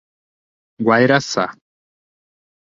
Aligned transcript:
Guairaçá 0.85 1.45